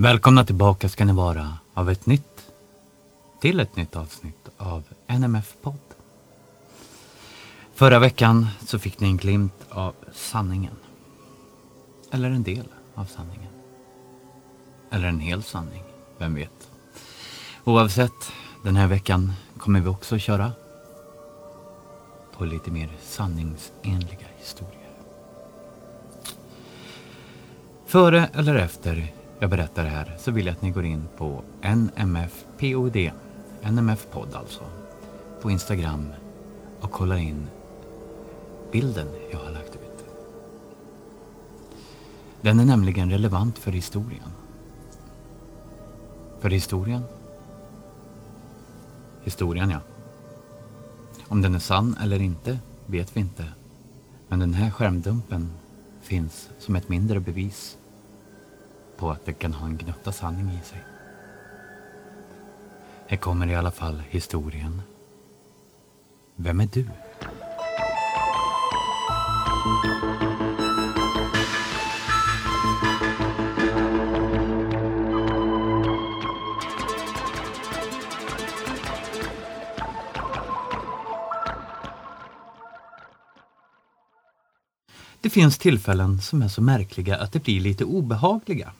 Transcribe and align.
Välkomna 0.00 0.44
tillbaka 0.44 0.88
ska 0.88 1.04
ni 1.04 1.12
vara 1.12 1.58
av 1.74 1.90
ett 1.90 2.06
nytt 2.06 2.50
till 3.40 3.60
ett 3.60 3.76
nytt 3.76 3.96
avsnitt 3.96 4.48
av 4.56 4.82
NMF-podd. 5.06 5.78
Förra 7.74 7.98
veckan 7.98 8.46
så 8.66 8.78
fick 8.78 9.00
ni 9.00 9.08
en 9.08 9.16
glimt 9.16 9.66
av 9.68 9.94
sanningen. 10.12 10.76
Eller 12.10 12.30
en 12.30 12.42
del 12.42 12.64
av 12.94 13.04
sanningen. 13.04 13.52
Eller 14.90 15.08
en 15.08 15.20
hel 15.20 15.42
sanning, 15.42 15.82
vem 16.18 16.34
vet. 16.34 16.70
Oavsett, 17.64 18.32
den 18.64 18.76
här 18.76 18.86
veckan 18.86 19.32
kommer 19.58 19.80
vi 19.80 19.88
också 19.88 20.18
köra 20.18 20.52
på 22.36 22.44
lite 22.44 22.70
mer 22.70 22.90
sanningsenliga 23.02 24.26
historier. 24.38 24.92
Före 27.86 28.30
eller 28.34 28.54
efter 28.54 29.17
jag 29.38 29.50
berättar 29.50 29.84
det 29.84 29.90
här 29.90 30.16
så 30.18 30.30
vill 30.30 30.46
jag 30.46 30.52
att 30.52 30.62
ni 30.62 30.70
går 30.70 30.84
in 30.84 31.08
på 31.16 31.42
NMFPOD, 31.62 32.96
NMF-podd 33.62 34.34
alltså, 34.34 34.62
på 35.42 35.50
Instagram 35.50 36.08
och 36.80 36.90
kollar 36.90 37.16
in 37.16 37.46
bilden 38.72 39.06
jag 39.32 39.38
har 39.38 39.50
lagt 39.50 39.74
ut. 39.74 40.04
Den 42.40 42.60
är 42.60 42.64
nämligen 42.64 43.10
relevant 43.10 43.58
för 43.58 43.72
historien. 43.72 44.32
För 46.40 46.50
historien? 46.50 47.02
Historien, 49.24 49.70
ja. 49.70 49.80
Om 51.28 51.42
den 51.42 51.54
är 51.54 51.58
sann 51.58 51.96
eller 52.02 52.20
inte 52.20 52.58
vet 52.86 53.16
vi 53.16 53.20
inte. 53.20 53.44
Men 54.28 54.38
den 54.38 54.54
här 54.54 54.70
skärmdumpen 54.70 55.50
finns 56.02 56.48
som 56.58 56.76
ett 56.76 56.88
mindre 56.88 57.20
bevis 57.20 57.78
på 58.98 59.10
att 59.10 59.24
det 59.24 59.32
kan 59.32 59.54
ha 59.54 59.66
en 59.66 59.76
gnutta 59.76 60.12
sanning 60.12 60.58
i 60.62 60.66
sig. 60.66 60.84
Här 63.06 63.16
kommer 63.16 63.46
i 63.46 63.54
alla 63.54 63.70
fall 63.70 64.02
historien. 64.10 64.82
Vem 66.36 66.60
är 66.60 66.68
du? 66.72 66.86
Det 85.20 85.30
finns 85.30 85.58
tillfällen 85.58 86.20
som 86.20 86.42
är 86.42 86.48
så 86.48 86.62
märkliga 86.62 87.16
att 87.16 87.32
det 87.32 87.42
blir 87.42 87.60
lite 87.60 87.84
obehagliga. 87.84 88.72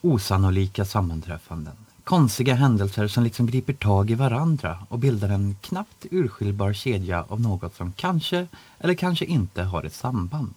Osannolika 0.00 0.84
sammanträffanden. 0.84 1.76
Konstiga 2.04 2.54
händelser 2.54 3.08
som 3.08 3.24
liksom 3.24 3.46
griper 3.46 3.72
tag 3.72 4.10
i 4.10 4.14
varandra 4.14 4.78
och 4.88 4.98
bildar 4.98 5.28
en 5.28 5.56
knappt 5.60 6.06
urskiljbar 6.10 6.72
kedja 6.72 7.24
av 7.28 7.40
något 7.40 7.76
som 7.76 7.92
kanske 7.92 8.46
eller 8.78 8.94
kanske 8.94 9.24
inte 9.24 9.62
har 9.62 9.82
ett 9.82 9.94
samband. 9.94 10.54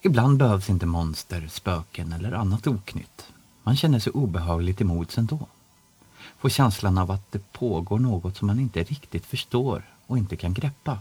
Ibland 0.00 0.38
behövs 0.38 0.70
inte 0.70 0.86
monster, 0.86 1.48
spöken 1.48 2.12
eller 2.12 2.32
annat 2.32 2.66
oknytt. 2.66 3.26
Man 3.62 3.76
känner 3.76 3.98
sig 3.98 4.12
obehagligt 4.12 4.80
emot 4.80 5.16
ändå. 5.16 5.46
Får 6.38 6.48
känslan 6.48 6.98
av 6.98 7.10
att 7.10 7.32
det 7.32 7.52
pågår 7.52 7.98
något 7.98 8.36
som 8.36 8.46
man 8.46 8.60
inte 8.60 8.82
riktigt 8.82 9.26
förstår 9.26 9.82
och 10.06 10.18
inte 10.18 10.36
kan 10.36 10.54
greppa. 10.54 10.98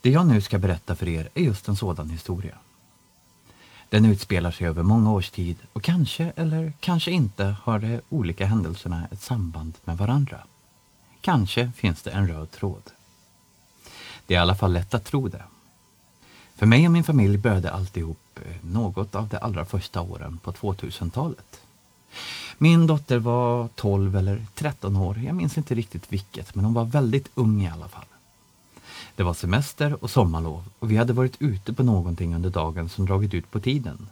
Det 0.00 0.10
jag 0.10 0.26
nu 0.26 0.40
ska 0.40 0.58
berätta 0.58 0.96
för 0.96 1.08
er 1.08 1.28
är 1.34 1.42
just 1.42 1.68
en 1.68 1.76
sådan 1.76 2.10
historia. 2.10 2.58
Den 3.88 4.04
utspelar 4.04 4.50
sig 4.50 4.66
över 4.66 4.82
många 4.82 5.12
års 5.12 5.30
tid 5.30 5.56
och 5.72 5.82
kanske 5.82 6.32
eller 6.36 6.72
kanske 6.80 7.10
inte 7.10 7.56
har 7.62 7.78
de 7.78 8.00
olika 8.08 8.46
händelserna 8.46 9.08
ett 9.12 9.22
samband 9.22 9.74
med 9.84 9.98
varandra. 9.98 10.38
Kanske 11.20 11.72
finns 11.76 12.02
det 12.02 12.10
en 12.10 12.28
röd 12.28 12.50
tråd. 12.50 12.82
Det 14.26 14.34
är 14.34 14.38
i 14.38 14.40
alla 14.40 14.54
fall 14.54 14.72
lätt 14.72 14.94
att 14.94 15.04
tro 15.04 15.28
det. 15.28 15.42
För 16.56 16.66
mig 16.66 16.86
och 16.86 16.92
min 16.92 17.04
familj 17.04 17.38
började 17.38 17.70
alltihop 17.70 18.18
eh, 18.34 18.42
något 18.60 19.14
av 19.14 19.28
de 19.28 19.36
allra 19.36 19.64
första 19.64 20.00
åren 20.00 20.38
på 20.42 20.52
2000-talet. 20.52 21.60
Min 22.58 22.86
dotter 22.86 23.18
var 23.18 23.68
12 23.74 24.16
eller 24.16 24.46
13 24.54 24.96
år, 24.96 25.18
jag 25.18 25.34
minns 25.34 25.58
inte 25.58 25.74
riktigt 25.74 26.12
vilket, 26.12 26.54
men 26.54 26.64
hon 26.64 26.74
var 26.74 26.84
väldigt 26.84 27.30
ung 27.34 27.62
i 27.62 27.68
alla 27.68 27.88
fall. 27.88 28.04
Det 29.18 29.24
var 29.24 29.34
semester 29.34 30.04
och 30.04 30.10
sommarlov 30.10 30.64
och 30.78 30.90
vi 30.90 30.96
hade 30.96 31.12
varit 31.12 31.42
ute 31.42 31.72
på 31.72 31.82
någonting 31.82 32.34
under 32.34 32.50
dagen 32.50 32.88
som 32.88 33.06
dragit 33.06 33.34
ut 33.34 33.50
på 33.50 33.60
tiden. 33.60 34.08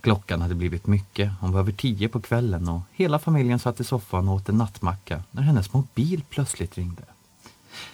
Klockan 0.00 0.42
hade 0.42 0.54
blivit 0.54 0.86
mycket, 0.86 1.30
hon 1.40 1.52
var 1.52 1.60
över 1.60 1.72
tio 1.72 2.08
på 2.08 2.20
kvällen 2.20 2.68
och 2.68 2.80
hela 2.92 3.18
familjen 3.18 3.58
satt 3.58 3.80
i 3.80 3.84
soffan 3.84 4.28
och 4.28 4.34
åt 4.34 4.48
en 4.48 4.58
nattmacka 4.58 5.22
när 5.30 5.42
hennes 5.42 5.72
mobil 5.72 6.22
plötsligt 6.28 6.78
ringde. 6.78 7.02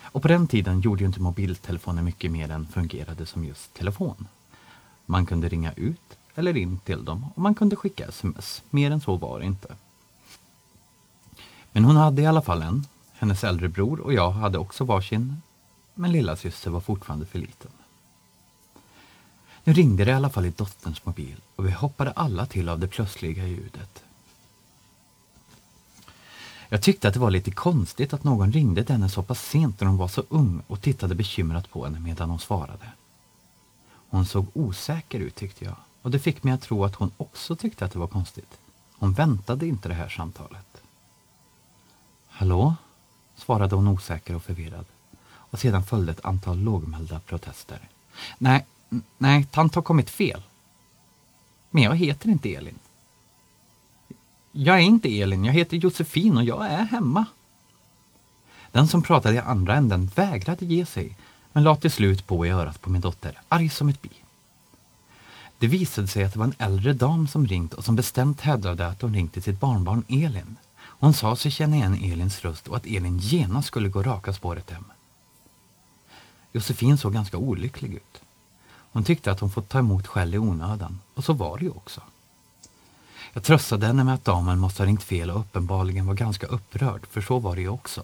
Och 0.03 0.23
på 0.23 0.29
den 0.29 0.47
tiden 0.47 0.81
gjorde 0.81 1.01
ju 1.01 1.07
inte 1.07 1.21
mobiltelefoner 1.21 2.03
mycket 2.03 2.31
mer 2.31 2.51
än 2.51 2.67
fungerade 2.67 3.27
som 3.27 3.45
just 3.45 3.75
telefon. 3.75 4.29
Man 5.07 5.27
kunde 5.27 5.49
ringa 5.49 5.73
ut 5.73 6.19
eller 6.35 6.57
in 6.57 6.79
till 6.79 7.05
dem 7.05 7.27
och 7.35 7.43
man 7.43 7.55
kunde 7.55 7.77
skicka 7.77 8.09
sms. 8.09 8.63
Mer 8.71 8.91
än 8.91 9.01
så 9.01 9.17
var 9.17 9.39
det 9.39 9.47
inte. 9.47 9.75
Men 11.73 11.85
hon 11.85 11.97
hade 11.97 12.23
i 12.23 12.27
alla 12.27 12.43
fall 12.43 12.63
en. 12.63 12.87
Hennes 13.13 13.45
äldre 13.45 13.69
bror 13.69 14.01
och 14.01 14.13
jag 14.13 14.31
hade 14.31 14.59
också 14.59 14.85
varsin 14.85 15.43
men 15.95 16.13
lilla 16.13 16.37
syster 16.37 16.71
var 16.71 16.81
fortfarande 16.81 17.27
för 17.27 17.39
liten. 17.39 17.71
Nu 19.65 19.73
ringde 19.73 20.05
det 20.05 20.11
i 20.11 20.15
alla 20.15 20.31
fall 20.31 20.47
i 20.47 20.51
dotterns 20.51 21.05
mobil 21.05 21.37
och 21.57 21.67
vi 21.67 21.71
hoppade 21.71 22.11
alla 22.11 22.47
till 22.47 22.69
av 22.69 22.79
det 22.79 22.89
plötsliga 22.89 23.47
ljudet. 23.47 24.05
Jag 26.69 26.83
tyckte 26.83 27.09
att 27.09 27.15
det 27.15 27.21
var 27.21 27.31
lite 27.31 27.51
konstigt 27.51 28.13
att 28.13 28.25
någon 28.25 28.53
ringde 28.53 28.85
till 28.85 28.95
henne 28.95 29.09
så 29.09 29.23
pass 29.23 29.49
sent 29.49 29.81
när 29.81 29.89
hon 29.89 29.97
var 29.97 30.09
så 30.09 30.25
ung 30.29 30.63
och 30.67 30.81
tittade 30.81 31.15
bekymrat 31.15 31.71
på 31.71 31.85
henne 31.85 32.01
medan 32.01 32.31
hon 32.31 32.39
svarade. 32.39 32.93
Hon 34.09 34.27
såg 34.27 34.47
osäker 34.53 35.21
ut 35.21 35.35
tyckte 35.35 35.65
jag 35.65 35.77
och 36.03 36.11
det 36.11 36.19
fick 36.19 36.43
mig 36.43 36.53
att 36.55 36.63
tro 36.63 36.85
att 36.85 36.95
hon 36.95 37.11
också 37.17 37.57
tyckte 37.57 37.85
att 37.85 37.93
det 37.93 37.99
var 37.99 38.07
konstigt. 38.07 38.59
Hon 38.93 39.13
väntade 39.13 39.67
inte 39.67 39.89
det 39.89 39.95
här 39.95 40.09
samtalet. 40.09 40.83
Hallå? 42.29 42.75
svarade 43.37 43.75
hon 43.75 43.89
osäker 43.89 44.35
och 44.35 44.43
förvirrad 44.43 44.85
och 45.53 45.59
sedan 45.59 45.85
följde 45.85 46.13
ett 46.13 46.25
antal 46.25 46.59
lågmälda 46.59 47.21
protester. 47.21 47.89
Nej, 48.39 48.67
nej, 49.19 49.47
tant 49.51 49.75
har 49.75 49.83
kommit 49.83 50.11
fel. 50.11 50.43
Men 51.71 51.83
jag 51.83 51.97
heter 51.97 52.29
inte 52.29 52.55
Elin. 52.55 52.79
Jag 54.53 54.77
är 54.77 54.83
inte 54.83 55.21
Elin, 55.21 55.45
jag 55.45 55.53
heter 55.53 55.77
Josefin 55.77 56.37
och 56.37 56.45
jag 56.45 56.67
är 56.67 56.85
hemma. 56.85 57.25
Den 58.71 58.89
som 58.89 59.03
pratade 59.03 59.35
i 59.35 59.39
andra 59.39 59.75
änden 59.75 60.11
vägrade 60.15 60.65
ge 60.65 60.87
sig, 60.87 61.17
men 61.53 61.65
la 61.65 61.77
till 61.77 61.91
slut 61.91 62.27
på 62.27 62.47
i 62.47 62.51
örat 62.51 62.81
på 62.81 62.91
min 62.91 63.01
dotter, 63.01 63.41
arg 63.49 63.69
som 63.69 63.89
ett 63.89 64.03
bi. 64.03 64.11
Det 65.59 65.67
visade 65.67 66.09
sig 66.09 66.25
att 66.25 66.33
det 66.33 66.39
var 66.39 66.47
en 66.47 66.55
äldre 66.59 66.93
dam 66.93 67.29
som 67.29 67.47
ringt 67.47 67.75
och 67.75 67.85
som 67.85 67.97
bestämt 67.97 68.41
hävdade 68.41 68.87
att 68.87 69.03
hon 69.03 69.15
ringt 69.15 69.33
till 69.33 69.43
sitt 69.43 69.61
barnbarn 69.61 70.05
Elin. 70.09 70.57
Hon 70.79 71.15
sa 71.15 71.37
sig 71.37 71.51
känna 71.51 71.77
igen 71.77 71.95
Elins 71.95 72.41
röst 72.41 72.69
och 72.69 72.77
att 72.77 72.87
Elin 72.87 73.19
genast 73.19 73.69
skulle 73.69 73.89
gå 73.89 74.03
raka 74.03 74.33
spåret 74.33 74.71
hem. 74.71 74.85
Josefin 76.53 76.99
såg 76.99 77.13
ganska 77.13 77.37
olycklig 77.37 77.95
ut. 77.95 78.23
Hon 78.93 79.05
tyckte 79.05 79.33
att 79.33 79.41
hon 79.41 79.51
fått 79.51 79.69
ta 79.69 79.79
emot 79.79 80.07
skäll 80.07 80.35
i 80.35 80.39
onödan 80.39 81.01
och 81.15 81.25
så 81.25 81.33
var 81.33 81.59
det 81.59 81.65
ju 81.65 81.71
också. 81.71 82.01
Jag 83.33 83.43
tröstade 83.43 83.87
henne 83.87 84.05
med 84.05 84.15
att 84.15 84.25
damen 84.25 84.59
måste 84.59 84.83
ha 84.83 84.87
ringt 84.87 85.03
fel 85.03 85.31
och 85.31 85.41
uppenbarligen 85.41 86.07
var 86.07 86.15
ganska 86.15 86.47
upprörd, 86.47 87.07
för 87.11 87.21
så 87.21 87.39
var 87.39 87.57
det 87.57 87.63
ju 87.63 87.69
också. 87.69 88.03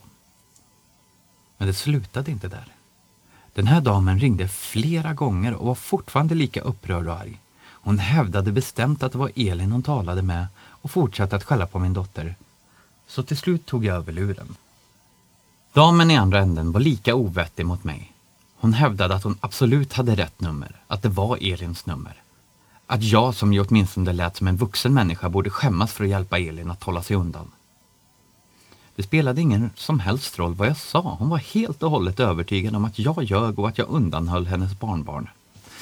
Men 1.57 1.69
det 1.69 1.75
slutade 1.75 2.31
inte 2.31 2.49
där. 2.49 2.73
Den 3.55 3.67
här 3.67 3.81
damen 3.81 4.21
ringde 4.21 4.49
flera 4.49 5.15
gånger 5.15 5.55
och 5.55 5.67
var 5.67 5.75
fortfarande 5.75 6.35
lika 6.35 6.61
upprörd 6.61 7.07
och 7.07 7.15
arg. 7.15 7.41
Hon 7.61 7.99
hävdade 7.99 8.53
bestämt 8.53 9.03
att 9.03 9.13
det 9.13 9.19
var 9.19 9.33
Elin 9.37 9.73
hon 9.73 9.83
talade 9.83 10.23
med 10.23 10.47
och 10.59 10.91
fortsatte 10.91 11.37
att 11.37 11.45
skälla 11.45 11.67
på 11.67 11.79
min 11.79 11.95
dotter. 11.95 12.35
Så 13.07 13.23
till 13.23 13.37
slut 13.37 13.67
tog 13.67 13.85
jag 13.85 13.97
över 13.97 14.13
luren. 14.13 14.57
Damen 15.73 16.11
i 16.11 16.17
andra 16.17 16.41
änden 16.41 16.73
var 16.73 16.81
lika 16.81 17.15
ovettig 17.15 17.67
mot 17.67 17.85
mig 17.85 18.13
hon 18.61 18.73
hävdade 18.73 19.15
att 19.15 19.25
hon 19.25 19.39
absolut 19.41 19.93
hade 19.93 20.15
rätt 20.15 20.41
nummer, 20.41 20.77
att 20.87 21.03
det 21.03 21.09
var 21.09 21.37
Elins 21.37 21.87
nummer. 21.87 22.23
Att 22.87 23.03
jag, 23.03 23.35
som 23.35 23.53
ju 23.53 23.61
åtminstone 23.61 24.13
lät 24.13 24.37
som 24.37 24.49
en 24.49 24.57
vuxen 24.57 24.95
människa, 24.95 25.29
borde 25.29 25.51
skämmas 25.51 25.93
för 25.93 26.05
att 26.05 26.11
hjälpa 26.11 26.39
Elin 26.39 26.71
att 26.71 26.83
hålla 26.83 27.03
sig 27.03 27.17
undan. 27.17 27.51
Det 28.97 29.03
spelade 29.03 29.41
ingen 29.41 29.71
som 29.75 30.01
helst 30.01 30.39
roll 30.39 30.55
vad 30.55 30.69
jag 30.69 30.77
sa. 30.77 31.17
Hon 31.19 31.29
var 31.29 31.39
helt 31.39 31.83
och 31.83 31.91
hållet 31.91 32.21
övertygad 32.21 32.77
om 32.77 32.85
att 32.85 32.99
jag 32.99 33.23
ljög 33.23 33.59
och 33.59 33.69
att 33.69 33.79
jag 33.79 33.89
undanhöll 33.89 34.47
hennes 34.47 34.79
barnbarn. 34.79 35.29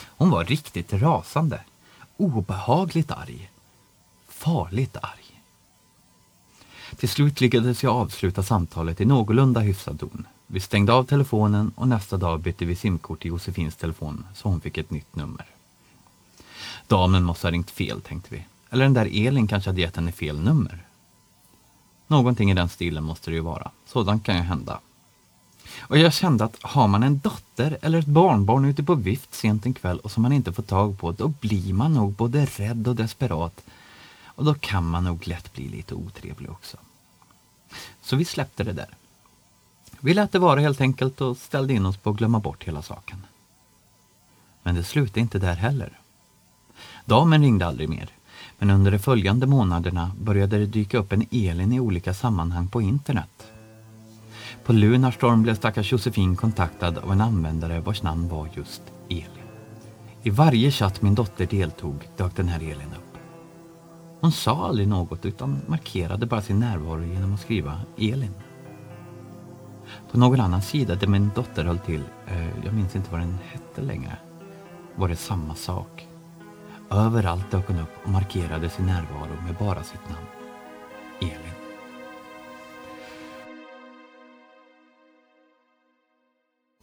Hon 0.06 0.30
var 0.30 0.44
riktigt 0.44 0.92
rasande. 0.92 1.60
Obehagligt 2.16 3.10
arg. 3.10 3.50
Farligt 4.28 4.96
arg. 5.02 5.42
Till 6.96 7.08
slut 7.08 7.40
lyckades 7.40 7.82
jag 7.82 7.96
avsluta 7.96 8.42
samtalet 8.42 9.00
i 9.00 9.04
någorlunda 9.04 9.60
hyfsad 9.60 10.00
ton. 10.00 10.26
Vi 10.46 10.60
stängde 10.60 10.92
av 10.92 11.04
telefonen 11.04 11.72
och 11.74 11.88
nästa 11.88 12.16
dag 12.16 12.40
bytte 12.40 12.64
vi 12.64 12.76
simkort 12.76 13.24
i 13.24 13.28
Josefins 13.28 13.76
telefon 13.76 14.26
så 14.34 14.48
hon 14.48 14.60
fick 14.60 14.78
ett 14.78 14.90
nytt 14.90 15.16
nummer. 15.16 15.46
Damen 16.86 17.24
måste 17.24 17.46
ha 17.46 17.52
ringt 17.52 17.70
fel, 17.70 18.00
tänkte 18.00 18.34
vi. 18.34 18.44
Eller 18.70 18.84
den 18.84 18.94
där 18.94 19.26
Elin 19.26 19.46
kanske 19.46 19.70
hade 19.70 19.80
gett 19.80 19.96
henne 19.96 20.12
fel 20.12 20.40
nummer. 20.40 20.84
Någonting 22.06 22.50
i 22.50 22.54
den 22.54 22.68
stilen 22.68 23.04
måste 23.04 23.30
det 23.30 23.34
ju 23.34 23.40
vara. 23.40 23.70
Sådant 23.86 24.24
kan 24.24 24.36
ju 24.36 24.42
hända. 24.42 24.80
Och 25.78 25.98
jag 25.98 26.12
kände 26.12 26.44
att 26.44 26.58
har 26.62 26.88
man 26.88 27.02
en 27.02 27.18
dotter 27.18 27.78
eller 27.82 27.98
ett 27.98 28.06
barnbarn 28.06 28.64
ute 28.64 28.82
på 28.82 28.94
vift 28.94 29.34
sent 29.34 29.66
en 29.66 29.74
kväll 29.74 29.98
och 29.98 30.10
som 30.10 30.22
man 30.22 30.32
inte 30.32 30.52
får 30.52 30.62
tag 30.62 30.98
på, 30.98 31.12
då 31.12 31.28
blir 31.28 31.72
man 31.72 31.94
nog 31.94 32.12
både 32.12 32.46
rädd 32.46 32.88
och 32.88 32.96
desperat. 32.96 33.64
Och 34.24 34.44
då 34.44 34.54
kan 34.54 34.90
man 34.90 35.04
nog 35.04 35.28
lätt 35.28 35.52
bli 35.52 35.68
lite 35.68 35.94
otrevlig 35.94 36.50
också. 36.50 36.76
Så 38.02 38.16
vi 38.16 38.24
släppte 38.24 38.64
det 38.64 38.72
där. 38.72 38.88
Vi 40.00 40.14
lät 40.14 40.32
det 40.32 40.38
vara 40.38 40.60
helt 40.60 40.80
enkelt 40.80 41.20
och 41.20 41.36
ställde 41.36 41.74
in 41.74 41.86
oss 41.86 41.96
på 41.96 42.10
att 42.10 42.16
glömma 42.16 42.40
bort 42.40 42.64
hela 42.64 42.82
saken. 42.82 43.26
Men 44.62 44.74
det 44.74 44.82
slutade 44.82 45.20
inte 45.20 45.38
där 45.38 45.54
heller. 45.54 46.00
Damen 47.04 47.42
ringde 47.42 47.66
aldrig 47.66 47.88
mer. 47.88 48.08
Men 48.58 48.70
under 48.70 48.90
de 48.90 48.98
följande 48.98 49.46
månaderna 49.46 50.12
började 50.20 50.58
det 50.58 50.66
dyka 50.66 50.98
upp 50.98 51.12
en 51.12 51.26
Elin 51.30 51.72
i 51.72 51.80
olika 51.80 52.14
sammanhang 52.14 52.68
på 52.68 52.82
internet. 52.82 53.52
På 54.64 54.72
Lunarstorm 54.72 55.42
blev 55.42 55.54
stackars 55.54 55.92
Josefin 55.92 56.36
kontaktad 56.36 56.98
av 56.98 57.12
en 57.12 57.20
användare 57.20 57.80
vars 57.80 58.02
namn 58.02 58.28
var 58.28 58.48
just 58.54 58.82
Elin. 59.08 59.46
I 60.22 60.30
varje 60.30 60.70
chatt 60.70 61.02
min 61.02 61.14
dotter 61.14 61.46
deltog 61.46 62.08
dök 62.16 62.36
den 62.36 62.48
här 62.48 62.60
Elin 62.60 62.94
upp. 62.96 63.18
Hon 64.20 64.32
sa 64.32 64.66
aldrig 64.66 64.88
något 64.88 65.26
utan 65.26 65.60
markerade 65.66 66.26
bara 66.26 66.42
sin 66.42 66.60
närvaro 66.60 67.04
genom 67.04 67.34
att 67.34 67.40
skriva 67.40 67.80
Elin. 67.98 68.34
På 70.10 70.18
någon 70.18 70.40
annan 70.40 70.62
sida 70.62 70.94
där 70.94 71.06
min 71.06 71.30
dotter 71.34 71.64
höll 71.64 71.78
till, 71.78 72.02
eh, 72.26 72.64
jag 72.64 72.74
minns 72.74 72.96
inte 72.96 73.10
vad 73.10 73.20
den 73.20 73.38
hette 73.52 73.82
längre, 73.82 74.16
var 74.94 75.08
det 75.08 75.16
samma 75.16 75.54
sak. 75.54 76.08
Överallt 76.90 77.50
dök 77.50 77.66
hon 77.66 77.78
upp 77.78 78.04
och 78.04 78.10
markerade 78.10 78.70
sin 78.70 78.86
närvaro 78.86 79.42
med 79.46 79.54
bara 79.54 79.82
sitt 79.82 80.08
namn. 80.08 80.26
Elin. 81.20 81.56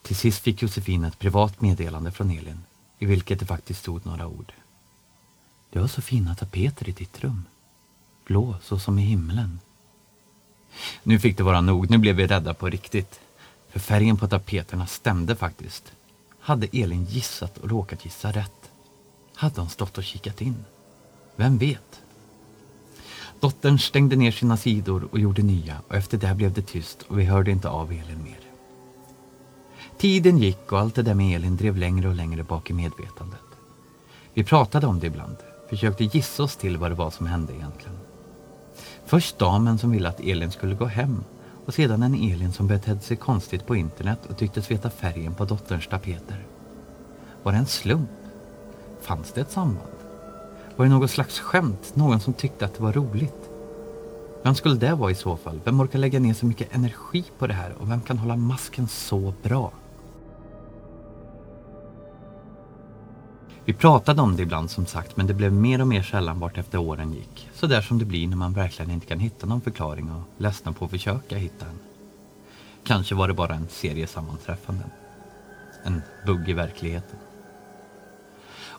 Till 0.01 0.15
sist 0.15 0.43
fick 0.43 0.61
Josefin 0.61 1.03
ett 1.03 1.19
privat 1.19 1.61
meddelande 1.61 2.11
från 2.11 2.29
Elin 2.29 2.63
i 2.99 3.05
vilket 3.05 3.39
det 3.39 3.45
faktiskt 3.45 3.79
stod 3.79 4.05
några 4.05 4.27
ord. 4.27 4.53
Du 5.69 5.79
har 5.79 5.87
så 5.87 6.01
fina 6.01 6.35
tapeter 6.35 6.89
i 6.89 6.91
ditt 6.91 7.23
rum. 7.23 7.45
Blå 8.25 8.55
så 8.61 8.79
som 8.79 8.99
i 8.99 9.01
himlen. 9.01 9.59
Nu 11.03 11.19
fick 11.19 11.37
det 11.37 11.43
vara 11.43 11.61
nog, 11.61 11.89
nu 11.89 11.97
blev 11.97 12.15
vi 12.15 12.27
rädda 12.27 12.53
på 12.53 12.69
riktigt. 12.69 13.19
För 13.69 13.79
färgen 13.79 14.17
på 14.17 14.27
tapeterna 14.27 14.87
stämde 14.87 15.35
faktiskt. 15.35 15.93
Hade 16.39 16.67
Elin 16.73 17.05
gissat 17.05 17.57
och 17.57 17.69
råkat 17.69 18.05
gissa 18.05 18.31
rätt? 18.31 18.71
Hade 19.35 19.61
hon 19.61 19.69
stått 19.69 19.97
och 19.97 20.03
kikat 20.03 20.41
in? 20.41 20.65
Vem 21.35 21.57
vet? 21.57 22.01
Dottern 23.39 23.79
stängde 23.79 24.15
ner 24.15 24.31
sina 24.31 24.57
sidor 24.57 25.07
och 25.11 25.19
gjorde 25.19 25.41
nya 25.41 25.81
och 25.87 25.95
efter 25.95 26.17
det 26.17 26.35
blev 26.35 26.53
det 26.53 26.61
tyst 26.61 27.01
och 27.01 27.19
vi 27.19 27.25
hörde 27.25 27.51
inte 27.51 27.69
av 27.69 27.91
Elin 27.91 28.23
mer. 28.23 28.39
Tiden 29.97 30.37
gick 30.37 30.71
och 30.71 30.79
allt 30.79 30.95
det 30.95 31.01
där 31.01 31.13
med 31.13 31.35
Elin 31.35 31.57
drev 31.57 31.77
längre 31.77 32.07
och 32.07 32.15
längre 32.15 32.43
bak 32.43 32.69
i 32.69 32.73
medvetandet. 32.73 33.39
Vi 34.33 34.43
pratade 34.43 34.87
om 34.87 34.99
det 34.99 35.07
ibland, 35.07 35.37
försökte 35.69 36.03
gissa 36.03 36.43
oss 36.43 36.55
till 36.55 36.77
vad 36.77 36.91
det 36.91 36.95
var 36.95 37.11
som 37.11 37.25
hände 37.25 37.53
egentligen. 37.53 37.97
Först 39.13 39.39
damen 39.39 39.77
som 39.77 39.91
ville 39.91 40.09
att 40.09 40.19
Elin 40.19 40.51
skulle 40.51 40.75
gå 40.75 40.85
hem 40.85 41.23
och 41.65 41.73
sedan 41.73 42.03
en 42.03 42.13
Elin 42.13 42.51
som 42.51 42.67
betedde 42.67 42.99
sig 42.99 43.17
konstigt 43.17 43.65
på 43.65 43.75
internet 43.75 44.19
och 44.29 44.37
tycktes 44.37 44.71
veta 44.71 44.89
färgen 44.89 45.33
på 45.33 45.45
dotterns 45.45 45.87
tapeter. 45.87 46.45
Var 47.43 47.51
det 47.51 47.57
en 47.57 47.65
slump? 47.65 48.09
Fanns 49.01 49.31
det 49.31 49.41
ett 49.41 49.51
samband? 49.51 49.91
Var 50.75 50.85
det 50.85 50.91
något 50.91 51.11
slags 51.11 51.39
skämt? 51.39 51.91
Någon 51.93 52.19
som 52.19 52.33
tyckte 52.33 52.65
att 52.65 52.73
det 52.73 52.83
var 52.83 52.93
roligt? 52.93 53.49
Vem 54.43 54.55
skulle 54.55 54.75
det 54.75 54.95
vara 54.95 55.11
i 55.11 55.15
så 55.15 55.37
fall? 55.37 55.59
Vem 55.63 55.81
orkar 55.81 55.99
lägga 55.99 56.19
ner 56.19 56.33
så 56.33 56.45
mycket 56.45 56.75
energi 56.75 57.23
på 57.39 57.47
det 57.47 57.53
här 57.53 57.73
och 57.79 57.91
vem 57.91 58.01
kan 58.01 58.17
hålla 58.17 58.35
masken 58.35 58.87
så 58.87 59.33
bra? 59.43 59.71
Vi 63.65 63.73
pratade 63.73 64.21
om 64.21 64.35
det 64.35 64.43
ibland 64.43 64.71
som 64.71 64.85
sagt 64.85 65.17
men 65.17 65.27
det 65.27 65.33
blev 65.33 65.53
mer 65.53 65.81
och 65.81 65.87
mer 65.87 66.03
sällan 66.03 66.39
vart 66.39 66.57
efter 66.57 66.77
åren 66.77 67.13
gick. 67.13 67.49
Så 67.53 67.67
där 67.67 67.81
som 67.81 67.99
det 67.99 68.05
blir 68.05 68.27
när 68.27 68.37
man 68.37 68.53
verkligen 68.53 68.91
inte 68.91 69.05
kan 69.05 69.19
hitta 69.19 69.47
någon 69.47 69.61
förklaring 69.61 70.11
och 70.11 70.21
ledsna 70.37 70.73
på 70.73 70.85
att 70.85 70.91
försöka 70.91 71.37
hitta 71.37 71.65
en. 71.65 71.79
Kanske 72.83 73.15
var 73.15 73.27
det 73.27 73.33
bara 73.33 73.55
en 73.55 73.67
serie 73.69 74.07
sammanträffanden. 74.07 74.89
En 75.83 76.01
bugg 76.25 76.49
i 76.49 76.53
verkligheten. 76.53 77.19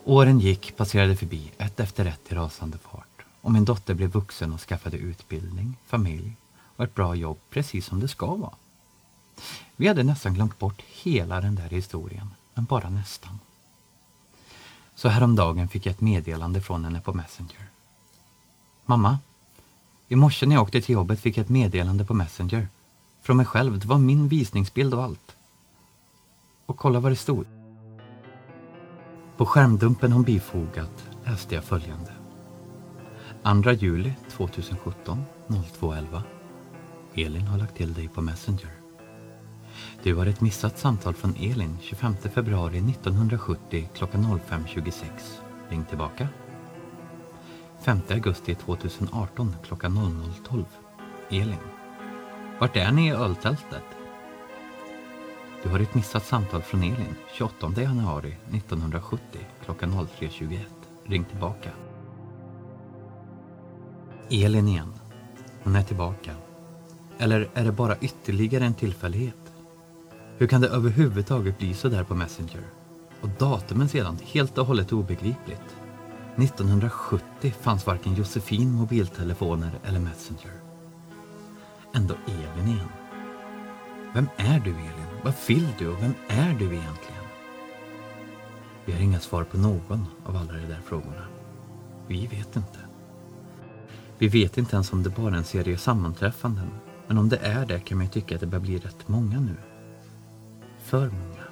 Åren 0.03 0.39
gick, 0.39 0.77
passerade 0.77 1.15
förbi, 1.15 1.51
ett 1.57 1.79
efter 1.79 2.05
ett 2.05 2.31
i 2.31 2.35
rasande 2.35 2.77
fart. 2.77 3.25
Och 3.41 3.51
min 3.51 3.65
dotter 3.65 3.93
blev 3.93 4.09
vuxen 4.09 4.53
och 4.53 4.61
skaffade 4.61 4.97
utbildning, 4.97 5.77
familj 5.85 6.35
och 6.75 6.83
ett 6.83 6.95
bra 6.95 7.15
jobb 7.15 7.37
precis 7.49 7.85
som 7.85 7.99
det 7.99 8.07
ska 8.07 8.35
vara. 8.35 8.55
Vi 9.75 9.87
hade 9.87 10.03
nästan 10.03 10.33
glömt 10.33 10.59
bort 10.59 10.81
hela 10.81 11.41
den 11.41 11.55
där 11.55 11.69
historien, 11.69 12.29
men 12.53 12.65
bara 12.65 12.89
nästan. 12.89 13.39
Så 14.95 15.09
häromdagen 15.09 15.67
fick 15.67 15.85
jag 15.85 15.91
ett 15.91 16.01
meddelande 16.01 16.61
från 16.61 16.85
henne 16.85 17.01
på 17.01 17.13
Messenger. 17.13 17.69
Mamma, 18.85 19.19
i 20.07 20.15
morse 20.15 20.45
när 20.45 20.55
jag 20.55 20.63
åkte 20.63 20.81
till 20.81 20.93
jobbet 20.93 21.19
fick 21.19 21.37
jag 21.37 21.43
ett 21.43 21.49
meddelande 21.49 22.05
på 22.05 22.13
Messenger. 22.13 22.67
Från 23.21 23.37
mig 23.37 23.45
själv, 23.45 23.79
det 23.79 23.87
var 23.87 23.97
min 23.97 24.27
visningsbild 24.27 24.93
och 24.93 25.03
allt. 25.03 25.35
Och 26.65 26.77
kolla 26.77 26.99
vad 26.99 27.11
det 27.11 27.15
stod. 27.15 27.45
På 29.37 29.45
skärmdumpen 29.45 30.11
hon 30.11 30.23
bifogat 30.23 31.07
läste 31.25 31.55
jag 31.55 31.63
följande. 31.63 32.11
2 33.63 33.71
juli 33.71 34.13
2017 34.31 35.23
02.11 35.47 36.21
Elin 37.13 37.47
har 37.47 37.57
lagt 37.57 37.77
till 37.77 37.93
dig 37.93 38.07
på 38.07 38.21
Messenger. 38.21 38.84
Du 40.03 40.15
har 40.15 40.25
ett 40.25 40.41
missat 40.41 40.77
samtal 40.77 41.13
från 41.13 41.35
Elin 41.35 41.77
25 41.81 42.15
februari 42.33 42.77
1970 42.77 43.89
klockan 43.93 44.39
05.26. 44.49 45.03
Ring 45.69 45.85
tillbaka. 45.85 46.27
5 47.81 47.99
augusti 48.09 48.55
2018 48.55 49.55
klockan 49.63 49.97
00.12. 49.97 50.65
Elin. 51.29 51.57
Vart 52.59 52.75
är 52.75 52.91
ni 52.91 53.07
i 53.07 53.11
öltältet? 53.11 53.83
Du 55.63 55.69
har 55.69 55.79
ett 55.79 55.95
missat 55.95 56.25
samtal 56.25 56.61
från 56.61 56.83
Elin 56.83 57.15
28 57.33 57.71
januari 57.81 58.37
1970 58.51 59.39
klockan 59.65 59.91
03.21. 59.91 60.59
Ring 61.05 61.25
tillbaka. 61.25 61.69
Elin 64.29 64.67
igen. 64.67 64.93
Hon 65.63 65.75
är 65.75 65.83
tillbaka. 65.83 66.35
Eller 67.17 67.49
är 67.53 67.63
det 67.63 67.71
bara 67.71 67.97
ytterligare 67.97 68.65
en 68.65 68.73
tillfällighet? 68.73 69.44
Hur 70.37 70.47
kan 70.47 70.61
det 70.61 70.67
överhuvudtaget 70.67 71.57
bli 71.57 71.73
så 71.73 71.89
där 71.89 72.03
på 72.03 72.15
Messenger? 72.15 72.61
Och 73.21 73.29
datumen 73.29 73.89
sedan 73.89 74.17
helt 74.23 74.57
och 74.57 74.65
hållet 74.65 74.93
obegripligt. 74.93 75.75
1970 76.35 77.53
fanns 77.61 77.87
varken 77.87 78.15
Josefin 78.15 78.71
mobiltelefoner 78.71 79.71
eller 79.83 79.99
Messenger. 79.99 80.51
Ändå 81.93 82.13
Elin 82.25 82.67
igen. 82.67 82.89
Vem 84.13 84.27
är 84.37 84.59
du 84.59 84.69
Elin? 84.69 85.21
Vad 85.23 85.33
vill 85.47 85.67
du 85.79 85.87
och 85.87 86.03
vem 86.03 86.13
är 86.27 86.53
du 86.53 86.65
egentligen? 86.65 87.23
Vi 88.85 88.93
har 88.93 88.99
inga 88.99 89.19
svar 89.19 89.43
på 89.43 89.57
någon 89.57 90.05
av 90.25 90.35
alla 90.35 90.53
de 90.53 90.67
där 90.67 90.81
frågorna. 90.85 91.25
Vi 92.07 92.27
vet 92.27 92.55
inte. 92.55 92.79
Vi 94.17 94.27
vet 94.27 94.57
inte 94.57 94.75
ens 94.75 94.93
om 94.93 95.03
det 95.03 95.09
bara 95.09 95.33
är 95.33 95.37
en 95.37 95.43
serie 95.43 95.77
sammanträffanden. 95.77 96.69
Men 97.07 97.17
om 97.17 97.29
det 97.29 97.37
är 97.37 97.65
det 97.65 97.79
kan 97.79 97.97
man 97.97 98.05
ju 98.05 98.11
tycka 98.11 98.35
att 98.35 98.41
det 98.41 98.47
börjar 98.47 98.61
bli 98.61 98.77
rätt 98.77 99.07
många 99.07 99.39
nu. 99.39 99.55
För 100.85 101.09
många. 101.09 101.43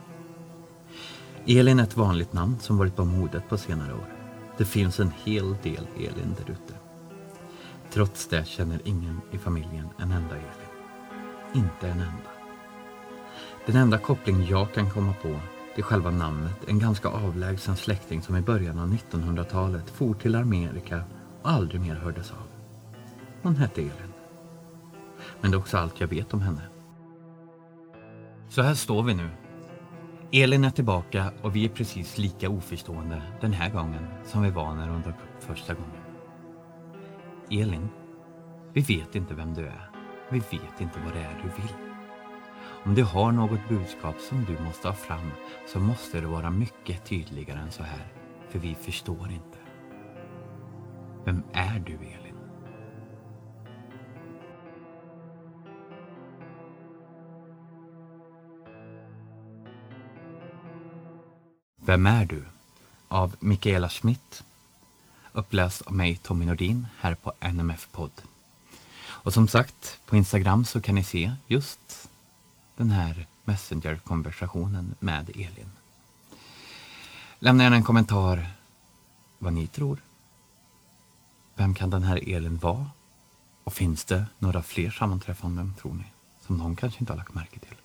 Elin 1.46 1.80
är 1.80 1.84
ett 1.84 1.98
vanligt 1.98 2.34
namn 2.34 2.60
som 2.60 2.78
varit 2.78 2.96
på 2.96 3.06
modet 3.06 3.50
på 3.50 3.58
senare 3.58 3.94
år. 3.94 4.16
Det 4.58 4.66
finns 4.66 5.00
en 5.00 5.12
hel 5.24 5.56
del 5.64 5.88
Elin 5.96 6.36
där 6.38 6.52
ute. 6.52 6.74
Trots 7.92 8.28
det 8.28 8.48
känner 8.48 8.80
ingen 8.84 9.22
i 9.32 9.38
familjen 9.38 9.90
en 9.98 10.12
enda 10.12 10.36
Elin. 10.36 10.70
Inte 11.54 11.88
en 11.88 12.00
enda. 12.00 12.30
Den 13.66 13.76
enda 13.76 13.98
koppling 13.98 14.46
jag 14.50 14.74
kan 14.74 14.90
komma 14.90 15.14
på 15.22 15.40
till 15.76 15.84
själva 15.84 16.12
namnet 16.12 16.58
en 16.68 16.80
ganska 16.80 17.08
avlägsen 17.08 17.76
släkting 17.76 18.22
som 18.22 18.38
i 18.38 18.42
början 18.42 18.80
av 18.80 18.94
1900-talet 18.94 19.90
for 19.90 20.14
till 20.14 20.36
Amerika 20.36 21.04
och 21.42 21.50
aldrig 21.50 21.82
mer 21.82 21.96
hördes 21.96 22.32
av. 22.32 22.48
Hon 23.42 23.56
hette 23.56 23.82
Elin. 23.82 24.14
Men 25.42 25.52
det 25.52 25.58
är 25.58 25.60
också 25.60 25.78
allt 25.78 26.00
jag 26.00 26.08
vet 26.08 26.34
om 26.34 26.42
henne. 26.42 26.73
Så 28.54 28.62
här 28.62 28.74
står 28.74 29.04
vi 29.04 29.14
nu. 29.14 29.30
Elin 30.32 30.64
är 30.64 30.70
tillbaka 30.70 31.32
och 31.42 31.56
vi 31.56 31.66
är 31.66 31.70
precis 31.70 32.18
lika 32.18 32.50
oförstående 32.50 33.22
den 33.42 33.54
här 33.54 33.70
gången 33.70 34.08
som 34.26 34.42
vi 34.42 34.50
var 34.50 34.74
när 34.74 34.88
hon 34.88 35.02
dök 35.02 35.16
upp 35.16 35.44
första 35.44 35.74
gången. 35.74 36.02
Elin, 37.52 37.90
vi 38.74 38.82
vet 38.82 39.16
inte 39.16 39.34
vem 39.34 39.54
du 39.54 39.68
är. 39.68 39.90
Vi 40.30 40.40
vet 40.40 40.82
inte 40.82 41.00
vad 41.06 41.14
det 41.14 41.20
är 41.20 41.42
du 41.44 41.62
vill. 41.62 41.74
Om 42.86 42.96
du 42.96 43.04
har 43.04 43.32
något 43.32 43.70
budskap 43.70 44.16
som 44.20 44.46
du 44.46 44.64
måste 44.64 44.88
ha 44.88 44.96
fram 44.96 45.32
så 45.68 45.80
måste 45.80 46.22
det 46.22 46.28
vara 46.28 46.50
mycket 46.50 47.06
tydligare 47.06 47.60
än 47.60 47.72
så 47.72 47.84
här. 47.84 48.14
För 48.50 48.60
vi 48.60 48.76
förstår 48.76 49.32
inte. 49.32 49.58
Vem 51.26 51.44
är 51.54 51.80
du, 51.80 51.94
Elin? 51.94 52.23
Vem 61.86 62.06
är 62.06 62.26
du? 62.26 62.44
Av 63.08 63.36
Mikaela 63.40 63.90
Schmidt. 63.90 64.44
Uppläst 65.32 65.82
av 65.82 65.94
mig, 65.94 66.18
Tommy 66.18 66.46
Nordin, 66.46 66.88
här 67.00 67.16
på 67.16 67.34
NMF-podd. 67.40 68.12
Och 69.04 69.34
som 69.34 69.48
sagt, 69.48 70.00
på 70.06 70.16
Instagram 70.16 70.66
så 70.66 70.82
kan 70.82 70.96
ni 70.96 71.04
se 71.04 71.32
just 71.48 72.10
den 72.76 72.90
här 72.90 73.28
Messenger-konversationen 73.44 74.96
med 75.00 75.30
Elin. 75.30 75.72
Lämna 77.40 77.64
gärna 77.64 77.76
en 77.76 77.84
kommentar 77.84 78.50
vad 79.40 79.54
ni 79.54 79.68
tror. 79.68 79.98
Vem 81.56 81.74
kan 81.74 81.90
den 81.90 82.04
här 82.04 82.30
Elin 82.30 82.58
vara? 82.58 82.90
Och 83.64 83.74
finns 83.74 84.06
det 84.06 84.26
några 84.40 84.64
fler 84.64 84.92
sammanträffanden, 84.92 85.74
tror 85.82 85.94
ni, 85.94 86.06
som 86.48 86.58
någon 86.58 86.76
kanske 86.76 87.00
inte 87.00 87.14
har 87.14 87.18
lagt 87.18 87.34
märke 87.34 87.60
till? 87.60 87.76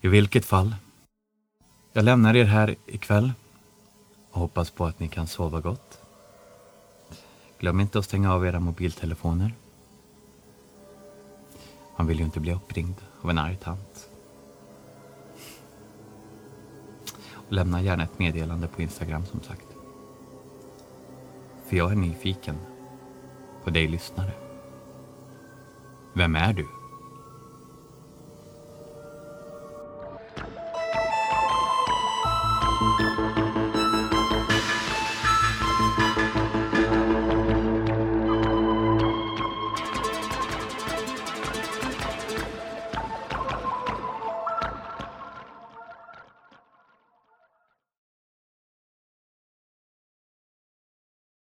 I 0.00 0.08
vilket 0.08 0.44
fall, 0.44 0.74
jag 1.96 2.04
lämnar 2.04 2.36
er 2.36 2.44
här 2.44 2.76
ikväll 2.86 3.32
och 4.30 4.40
hoppas 4.40 4.70
på 4.70 4.84
att 4.86 5.00
ni 5.00 5.08
kan 5.08 5.26
sova 5.26 5.60
gott. 5.60 5.98
Glöm 7.58 7.80
inte 7.80 7.98
att 7.98 8.04
stänga 8.04 8.34
av 8.34 8.46
era 8.46 8.60
mobiltelefoner. 8.60 9.54
Man 11.96 12.06
vill 12.06 12.18
ju 12.18 12.24
inte 12.24 12.40
bli 12.40 12.52
uppringd 12.52 12.94
av 13.22 13.30
en 13.30 13.38
arg 13.38 13.56
tant. 13.56 14.08
Och 17.32 17.52
lämna 17.52 17.82
gärna 17.82 18.04
ett 18.04 18.18
meddelande 18.18 18.68
på 18.68 18.82
Instagram 18.82 19.26
som 19.26 19.42
sagt. 19.42 19.66
För 21.66 21.76
jag 21.76 21.92
är 21.92 21.96
nyfiken 21.96 22.56
på 23.64 23.70
dig 23.70 23.88
lyssnare. 23.88 24.32
Vem 26.14 26.36
är 26.36 26.52
du? 26.52 26.83